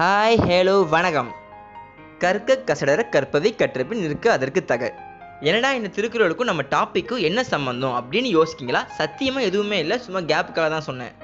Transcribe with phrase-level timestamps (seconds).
[0.00, 1.30] Hi Halo வணக்கம்.
[2.22, 4.90] கற்க கசடர கற்பதை கற்றபின் நிற்க அதற்கு தக.
[5.48, 8.82] என்னடா இந்த திருக்குறளுக்கும் நம்ம டாப்பிக்கும் என்ன சம்மந்தம் அப்படின்னு யோசிக்கிங்களா?
[8.98, 11.14] சத்தியமாக எதுவுமே இல்லை சும்மா கேப்புக்காக தான் சொன்னேன்.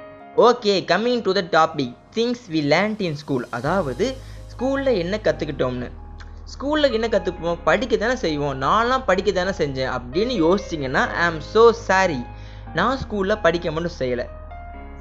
[0.46, 4.08] Okay coming to the topic things we land in school அதாவது
[4.52, 5.90] ஸ்கூலில் என்ன கற்றுக்கிட்டோம்னு
[6.54, 8.56] ஸ்கூலில் என்ன கற்றுப்போம் படிக்க தானே செய்வோம்.
[8.66, 12.22] நான்லாம் படிக்க தானே செஞ்சேன் அப்படின்னு யோசிச்சிங்கன்னா ஐ ஆம் ஸோ சாரி
[12.80, 14.26] நான் ஸ்கூலில் படிக்க மட்டும் செய்யலை.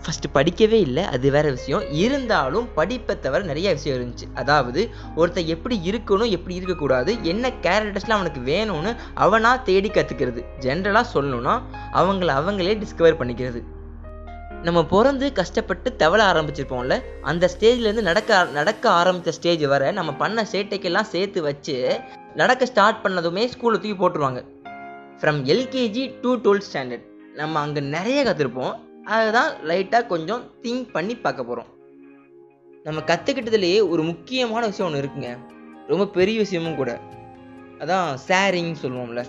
[0.03, 1.83] ஃபஸ்ட்டு படிக்கவே இல்லை அது வேற விஷயம்.
[2.03, 4.27] இருந்தாலும் படிப்பை தவிர நிறைய விஷயம் இருந்துச்சு.
[4.33, 4.81] அதாவது
[5.15, 11.55] ஒருத்தன் எப்படி இருக்கணும் எப்படி இருக்கக்கூடாது என்ன கேரக்டர்ஸ்லாம் அவனுக்கு வேணும்னு அவனாக தேடி கற்றுக்கிறது ஜென்ரலாக சொல்லணும்னா
[11.93, 13.61] அவங்கள அவங்களே டிஸ்கவர் பண்ணிக்கிறது.
[14.63, 21.11] நம்ம பிறந்து கஷ்டப்பட்டு தவள ஆரம்பிச்சிருப்போம்ல அந்த ஸ்டேஜ்லேருந்து நடக்க நடக்க ஆரம்பித்த ஸ்டேஜ் வர நம்ம பண்ண சேட்டைக்கெல்லாம்
[21.13, 21.75] சேர்த்து வச்சு
[22.35, 24.41] நடக்க ஸ்டார்ட் பண்ணதுமே ஸ்கூலில் தூக்கி போட்டுருவாங்க.
[25.19, 28.73] From LKG to twelfth standard நம்ம அங்கே நிறைய கற்றுருப்போம்
[29.05, 31.71] அதுதான் லைட்டாக கொஞ்சம் திங்க் பண்ணி பார்க்க போகிறோம்
[32.83, 35.37] நம்ம கற்றுக்கிட்டதுலேயே ஒரு முக்கியமான விஷயம் ஒன்று இருக்குங்க.
[35.87, 36.99] ரொம்ப பெரிய விஷயமும் கூட.
[37.79, 39.25] அதான் ஷேரிங் சொல்லுவோம்ல.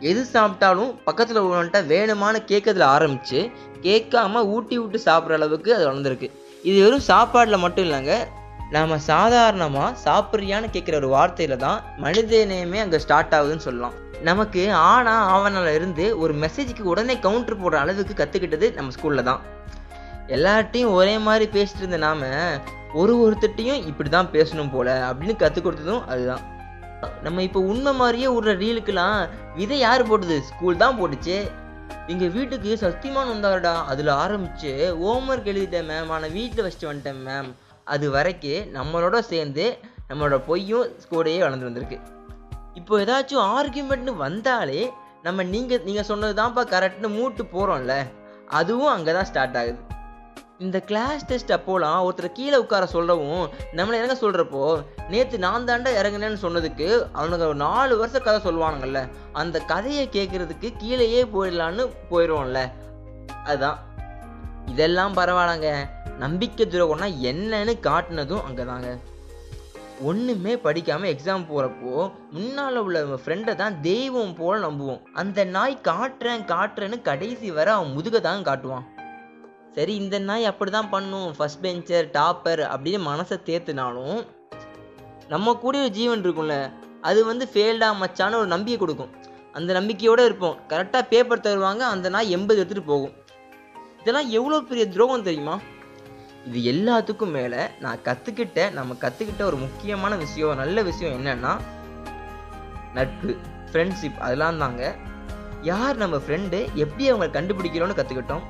[0.00, 3.50] எது சாப்பிட்டாலும் பக்கத்தில் உள்ளவன்ட்ட வேணுமான கேட்கறதுல ஆரம்பித்து
[3.82, 6.30] கேட்காம ஊட்டி விட்டு சாப்பிட்ற அளவுக்கு அது வளர்ந்துருக்கு.
[6.62, 8.26] இது வெறும் சாப்பாடில் மட்டும் இல்லைங்க
[8.74, 13.94] நாம் சாதாரணமாக சாப்பிட்றியான்னு கேட்குற ஒரு வார்த்தையில் தான் மனிதநேயமே அங்கே ஸ்டார்ட் ஆகுதுன்னு சொல்லலாம்.
[14.28, 19.40] நமக்கு ஆனா ஆவணால இருந்து ஒரு மெசேஜுக்கு உடனே கவுண்டர் போடுற அளவுக்கு கற்றுக்கிட்டது நம்ம ஸ்கூலில் தான்.
[20.36, 22.26] எல்லார்ட்டையும் ஒரே மாதிரி பேசிட்டு இருந்த நாம
[23.00, 26.42] ஒரு ஒருத்தட்டையும் இப்படி தான் பேசணும் போல அப்படின்னு கற்றுக் கொடுத்ததும் அதுதான்.
[27.24, 29.18] நம்ம இப்போ உண்மை மாதிரியே விடுற ரீலுக்கெல்லாம்
[29.58, 30.36] விதை யார் போட்டது?
[30.50, 31.38] ஸ்கூல் தான் போட்டுச்சு.
[32.12, 34.70] எங்கள் வீட்டுக்கு சத்தியமான் வந்தாருடா அதில் ஆரம்பித்து
[35.02, 37.50] ஹோம்ஒர்க் எழுதிட்டேன் மேம் ஆனால் வீட்டில் வச்சுட்டு வந்துட்டேன் மேம்
[37.94, 39.66] அது வரைக்கும் நம்மளோட சேர்ந்து
[40.08, 41.98] நம்மளோட பொய்யும் கூடயே வளர்ந்து வந்திருக்கு.
[42.74, 44.80] இப்போ ஏதாச்சும் ஆர்கியூமெண்ட்னு வந்தாலே
[45.26, 47.94] நம்ம நீங்கள் நீங்கள் சொன்னது தான்ப்பா கரெக்ட்னு மூட்டு போகிறோம்ல
[48.58, 49.80] அதுவும் அங்கே தான் ஸ்டார்ட் ஆகுது.
[50.64, 53.42] இந்த கிளாஸ் டெஸ்ட் அப்போலாம் ஒருத்தர் கீழே உட்கார சொல்லவும்
[53.78, 54.62] நம்மளை இறங்க சொல்கிறப்போ
[55.12, 59.02] நேற்று நான் தாண்டா இறங்குனேன்னு சொன்னதுக்கு அவனுக்கு ஒரு நாலு வருஷம் கதை சொல்லுவானுங்கள்ல
[59.32, 62.62] அந்த கதையை கேட்குறதுக்கு கீழேயே போயிடலான்னு போயிடுவோம்ல
[63.44, 63.78] அதுதான்.
[64.72, 65.70] இதெல்லாம் பரவாயில்லங்க.
[66.24, 68.90] நம்பிக்கை துரோகம்னா என்னன்னு காட்டினதும் அங்கே தாங்க
[70.08, 71.92] ஒன்றுமே படிக்காமல் எக்ஸாம் போகிறப்போ
[72.34, 75.00] முன்னால் உள்ள ஃப்ரெண்டை தான் தெய்வம் போல் நம்புவோம்.
[75.20, 78.84] அந்த நாய் காட்டுறேன் காட்டுறேன்னு கடைசி வரை அவன் முதுக தான் காட்டுவான்.
[79.76, 81.28] சரி இந்த நாய் அப்படி தான் பண்ணும்.
[81.38, 84.18] ஃபஸ்ட் பெஞ்சர் டாப்பர் அப்படின்னு மனசை தேர்த்துனாலும்
[85.32, 86.56] நம்ம கூட ஒரு ஜீவன் இருக்கும்ல
[87.08, 89.12] அது வந்து ஃபெயில்டா மச்சான்னு ஒரு நம்பிக்கை கொடுக்கும்.
[89.58, 90.56] அந்த நம்பிக்கையோடு இருப்போம்.
[90.70, 93.14] கரெக்டாக பேப்பர் தருவாங்க அந்த நாய் எண்பது எடுத்துகிட்டு போகும்.
[94.00, 95.56] இதெல்லாம் எவ்வளோ பெரிய துரோகம் தெரியுமா?
[96.46, 101.52] இது எல்லாத்துக்கும் மேலே நான் கற்றுக்கிட்ட நம்ம கற்றுக்கிட்ட ஒரு முக்கியமான விஷயம் நல்ல விஷயம் என்னன்னா
[102.94, 103.32] நட்பு
[103.70, 104.82] ஃப்ரெண்ட்ஷிப் அதெல்லாம் தாங்க.
[105.62, 108.44] யார் நம்ம ஃப்ரெண்டு எப்படி அவங்களை கண்டுபிடிக்கிறோன்னு கற்றுக்கிட்டோம்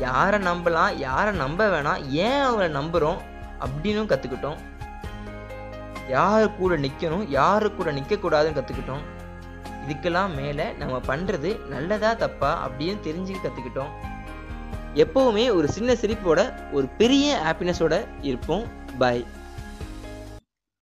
[0.00, 3.20] யாரை நம்பலாம் யாரை நம்ப வேணாம் ஏன் அவங்கள நம்புகிறோம்
[3.60, 4.58] அப்படின்னும் கற்றுக்கிட்டோம்
[6.08, 9.04] யார் கூட நிற்கணும் யாரு கூட நிற்கக்கூடாதுன்னு கற்றுக்கிட்டோம்
[9.84, 13.92] இதுக்கெல்லாம் மேலே நம்ம பண்ணுறது நல்லதா தப்பா அப்படின்னு தெரிஞ்சுக்க கற்றுக்கிட்டோம்
[14.96, 16.40] எப்போவுமே ஒரு சின்ன சிரிப்போட
[16.72, 18.66] ஒரு பெரிய ஹாப்பினஸோட இருப்போம்.
[18.98, 19.24] பாய்